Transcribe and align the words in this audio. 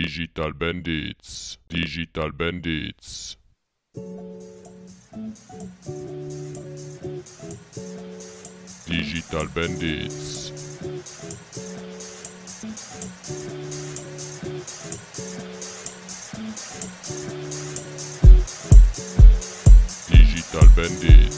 Digital 0.00 0.52
Bandits, 0.52 1.58
Digital 1.68 2.30
Bandits. 2.30 3.36
Digital 8.86 9.48
Bandits. 9.48 10.52
Digital 20.08 20.68
Bandits. 20.76 21.37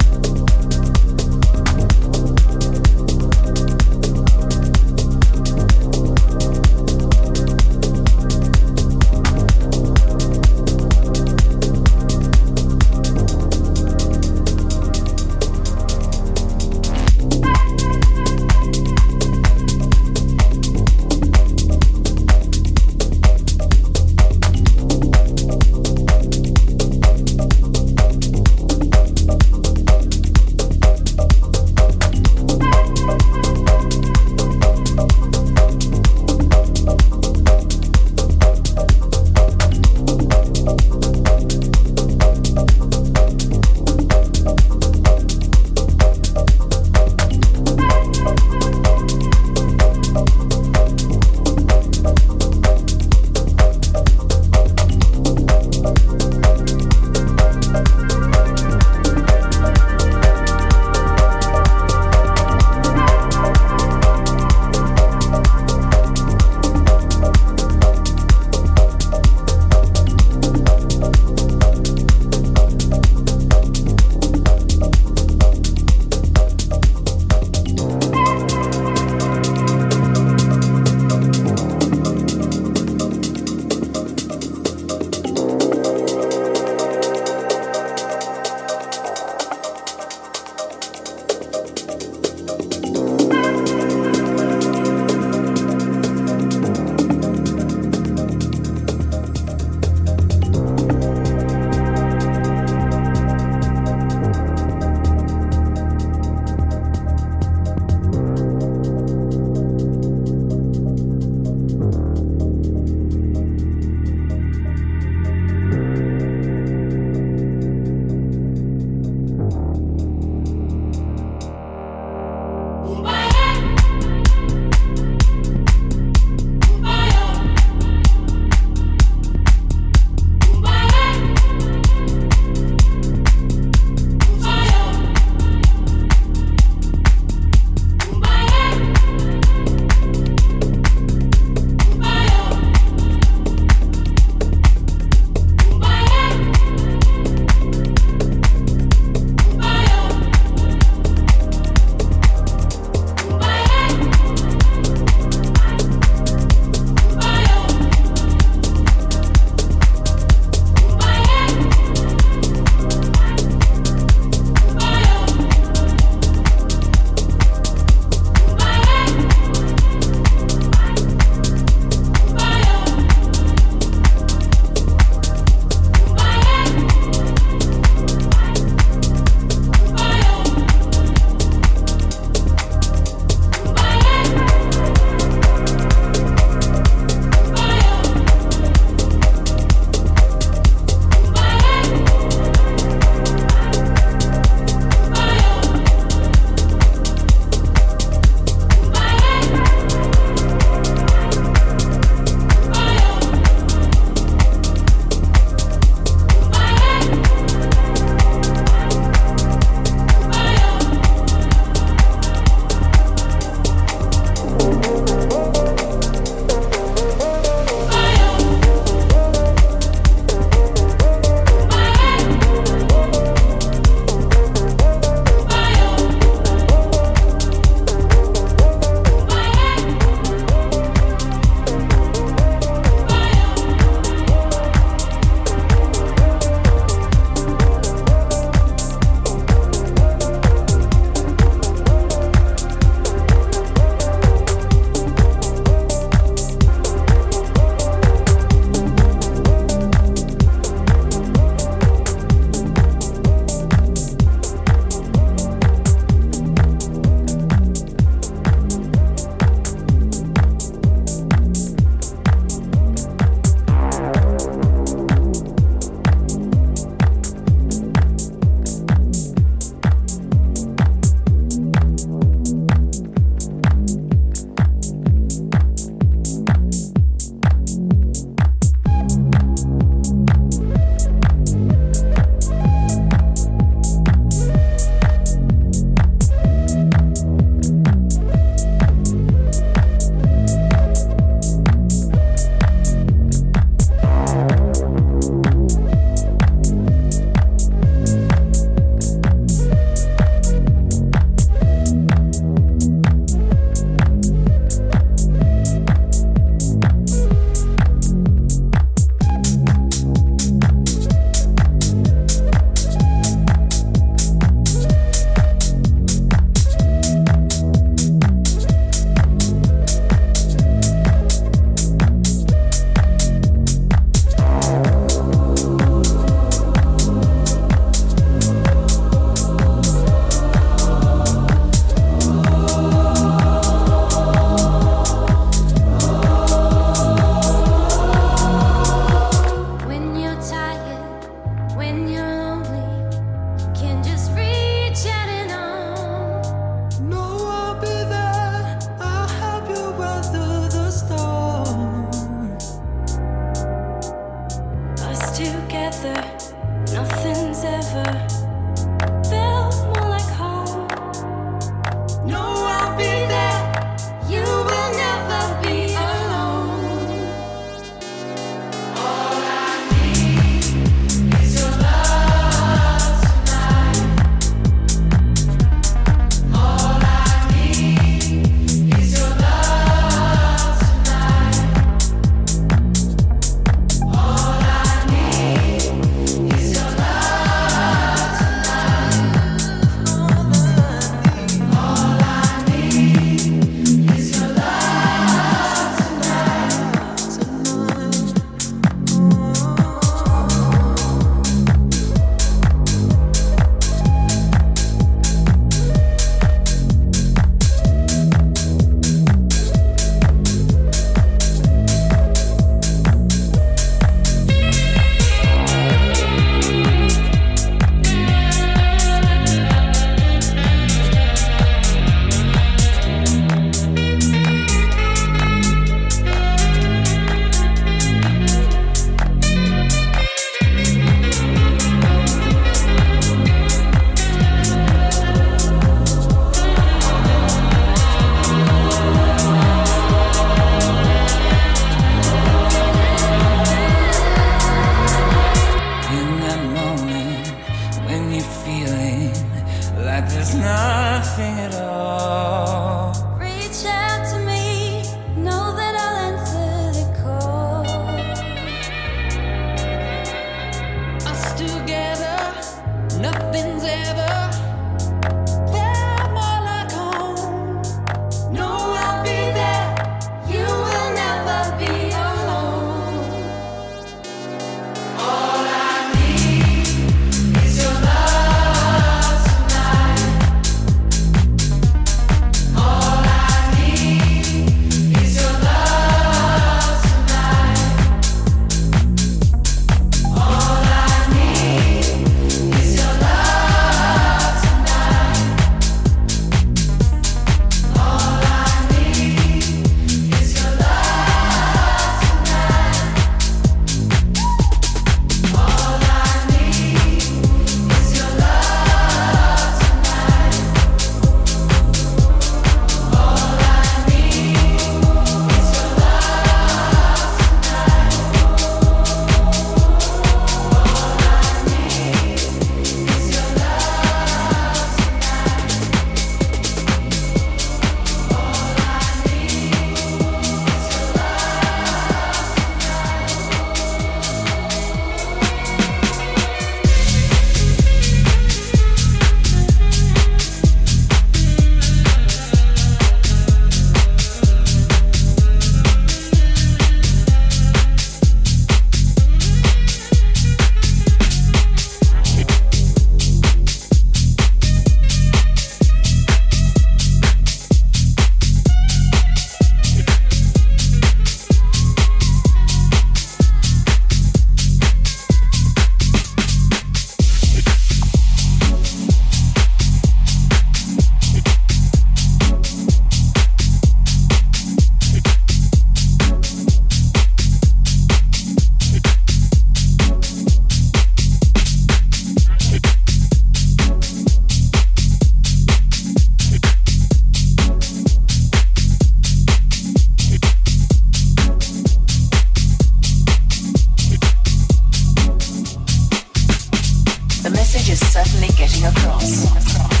The 597.41 597.49
message 597.49 597.89
is 597.89 597.99
certainly 597.99 598.49
getting 598.49 598.85
across. 598.85 600.00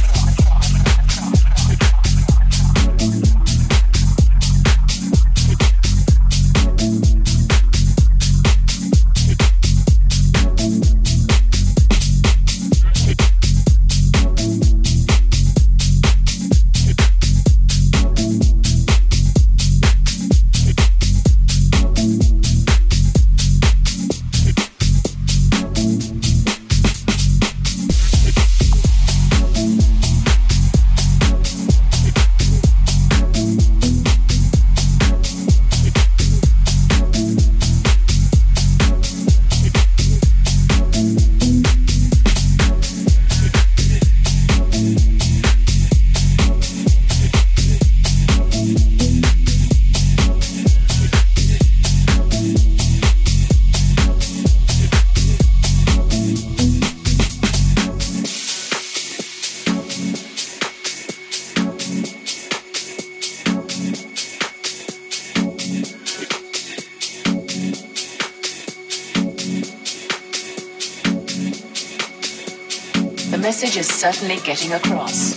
Certainly 74.01 74.37
getting 74.37 74.73
across. 74.73 75.35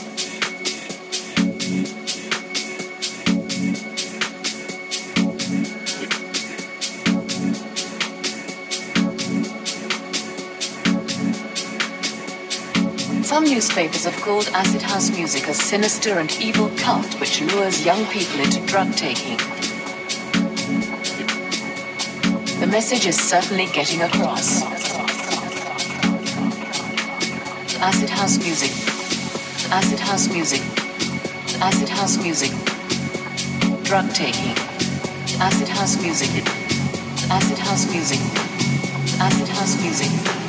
Some 13.22 13.44
newspapers 13.44 14.04
have 14.06 14.16
called 14.22 14.48
acid 14.54 14.80
house 14.80 15.10
music 15.10 15.46
a 15.48 15.52
sinister 15.52 16.18
and 16.18 16.34
evil 16.40 16.70
cult 16.78 17.20
which 17.20 17.42
lures 17.42 17.84
young 17.84 18.06
people 18.06 18.40
into 18.40 18.64
drug 18.64 18.90
taking. 18.94 19.36
The 22.60 22.66
message 22.66 23.04
is 23.04 23.20
certainly 23.20 23.66
getting 23.74 24.00
across. 24.00 24.73
Acid 27.84 28.08
house 28.08 28.38
music. 28.38 28.70
Acid 29.70 30.00
house 30.00 30.28
music. 30.32 30.62
Acid 31.60 31.90
house 31.90 32.16
music. 32.16 32.50
Drug 33.84 34.08
taking. 34.14 34.56
Acid 35.38 35.68
house 35.68 36.00
music. 36.00 36.30
Acid 37.30 37.58
house 37.58 37.84
music. 37.92 38.20
Acid 39.20 39.48
house 39.48 39.76
music. 39.82 40.43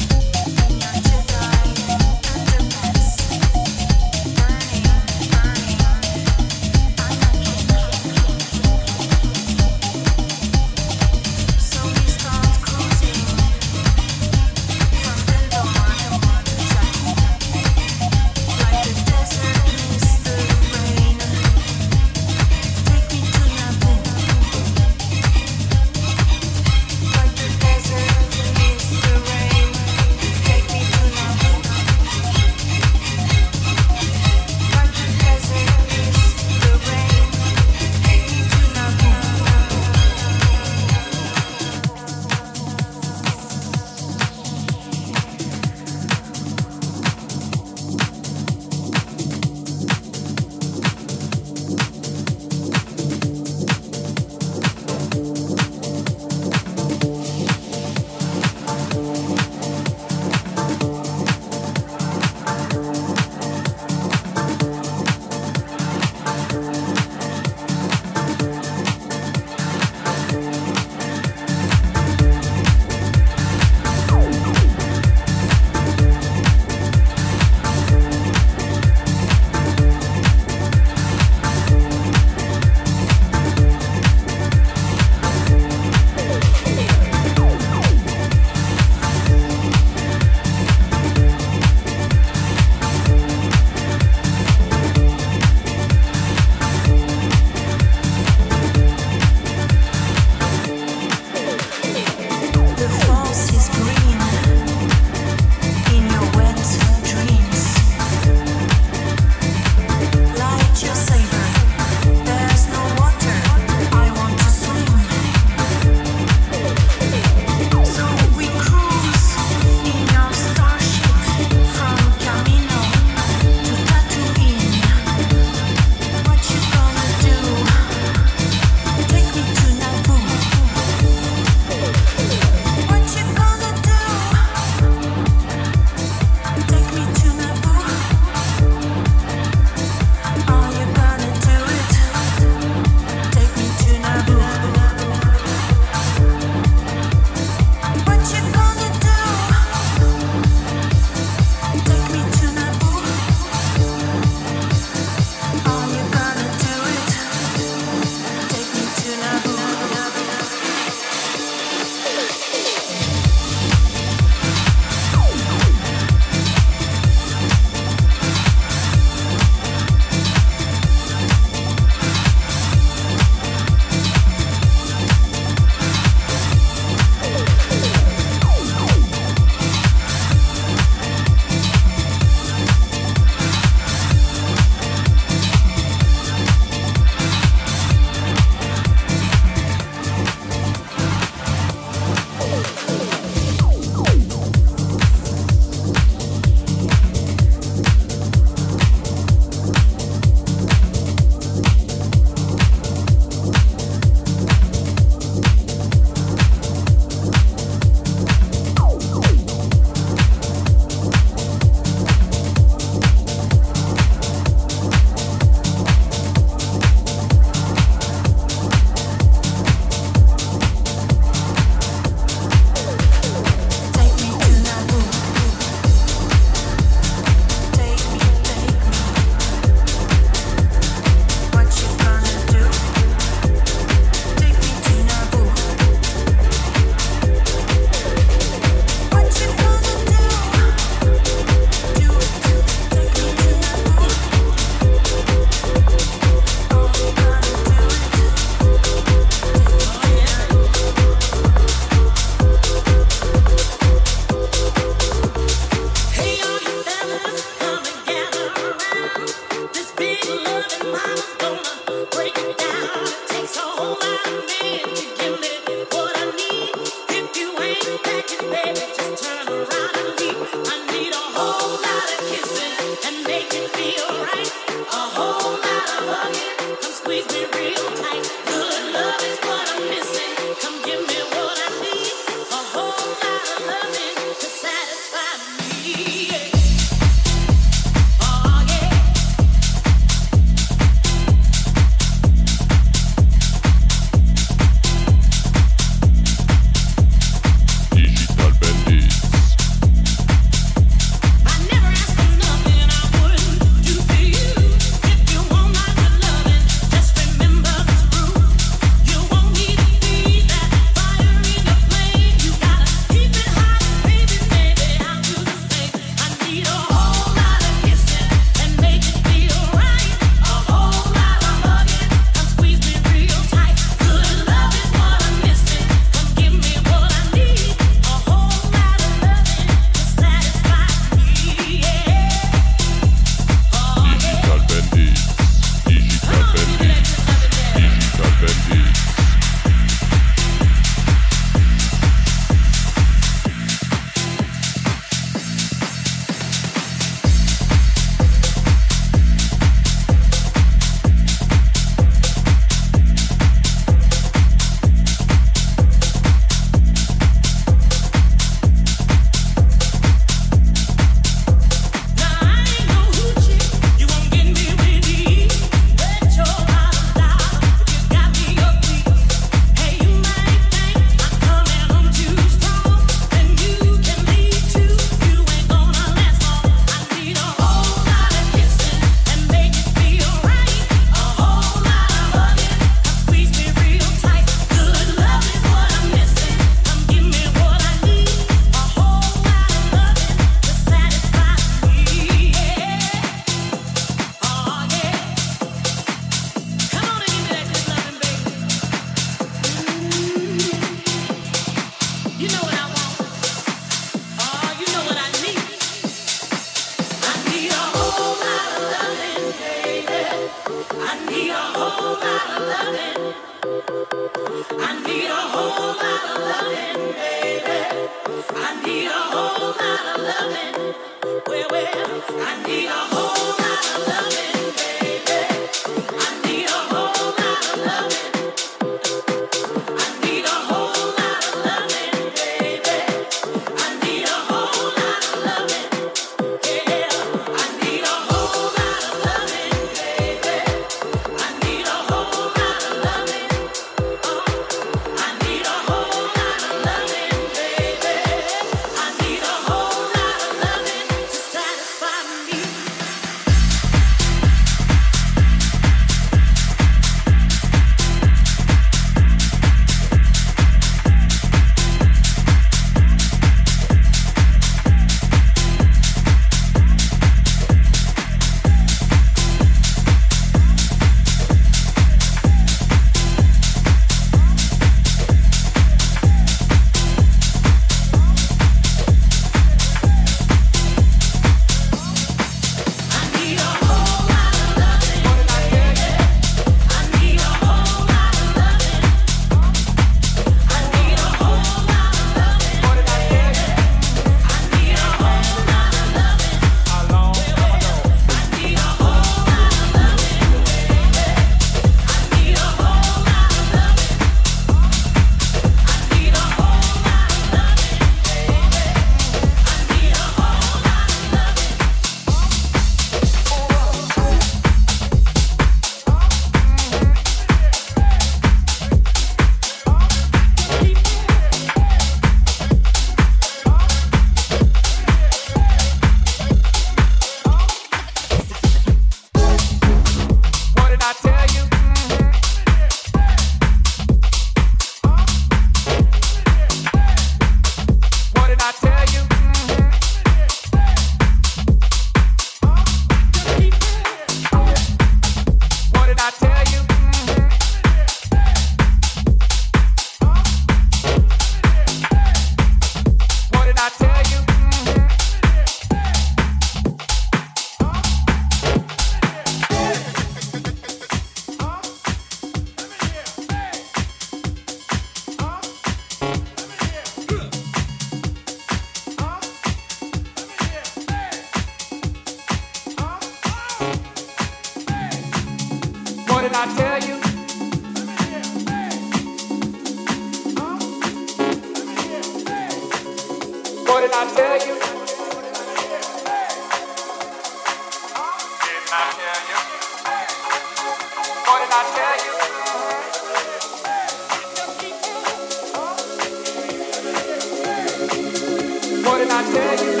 I 599.41 599.51
tell 599.53 599.95
you. 599.95 600.00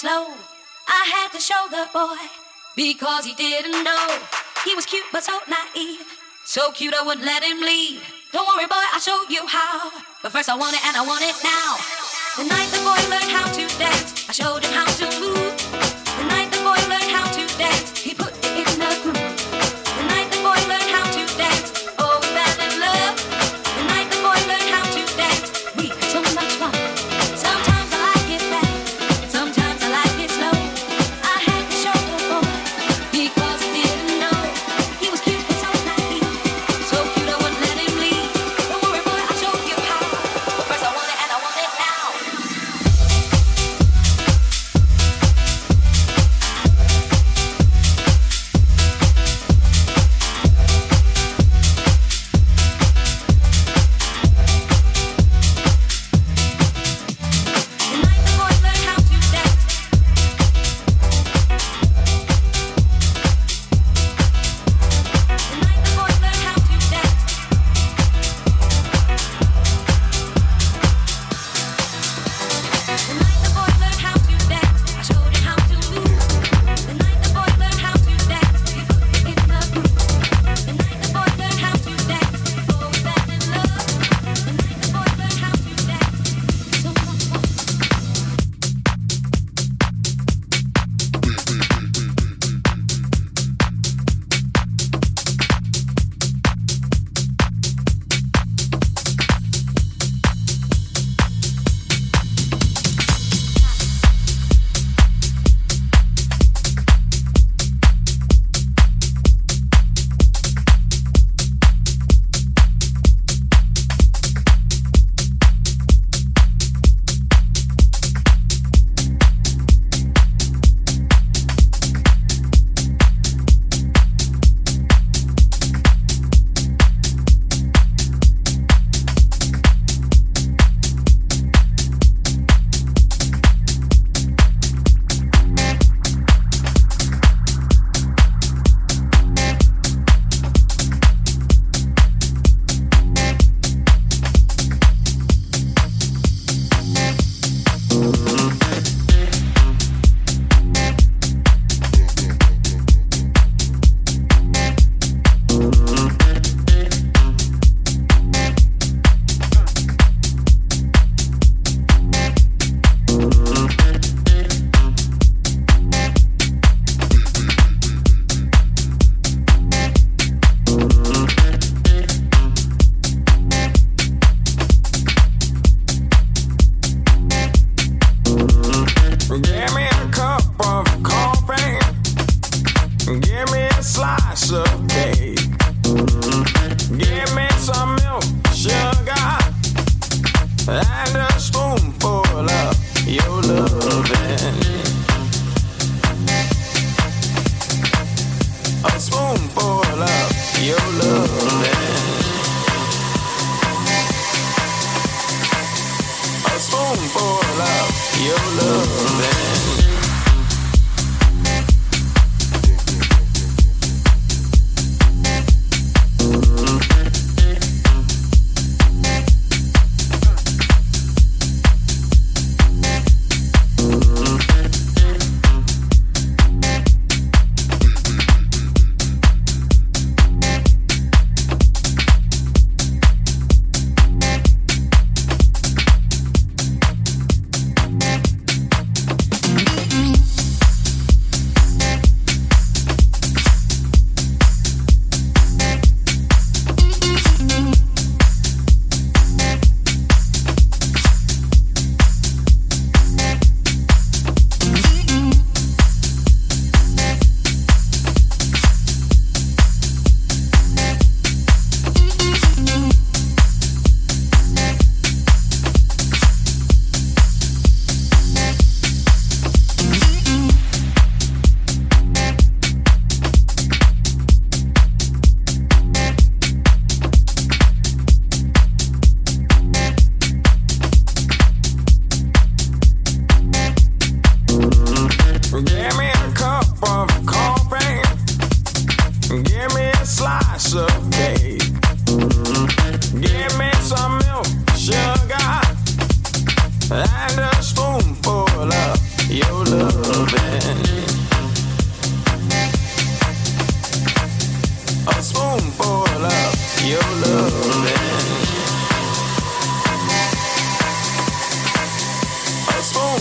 slow. 0.00 0.32
I 0.88 1.02
had 1.12 1.28
to 1.36 1.40
show 1.40 1.62
the 1.68 1.84
boy 1.92 2.16
because 2.74 3.26
he 3.26 3.34
didn't 3.34 3.84
know. 3.84 4.06
He 4.64 4.74
was 4.74 4.86
cute 4.86 5.04
but 5.12 5.22
so 5.22 5.38
naive. 5.46 6.00
So 6.46 6.72
cute 6.72 6.94
I 6.94 7.02
wouldn't 7.04 7.26
let 7.26 7.42
him 7.42 7.60
leave. 7.60 8.00
Don't 8.32 8.48
worry, 8.48 8.64
boy, 8.64 8.86
I'll 8.94 9.00
show 9.00 9.20
you 9.28 9.46
how. 9.46 9.90
But 10.22 10.32
first 10.32 10.48
I 10.48 10.56
want 10.56 10.74
it 10.74 10.82
and 10.86 10.96
I 10.96 11.04
want 11.04 11.22
it 11.22 11.36
now. 11.44 11.76
The 12.38 12.44
night 12.48 12.70
the 12.72 12.80
boy 12.80 13.00
learned 13.12 13.30
how 13.36 13.44
to 13.52 13.78
dance, 13.78 14.26
I 14.30 14.32
showed 14.32 14.64
him 14.64 14.72
how 14.72 14.86
to 14.88 15.20
move. 15.20 15.39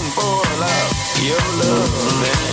for 0.09 0.59
love, 0.59 1.23
your 1.23 1.37
love, 1.37 2.21
man. 2.21 2.48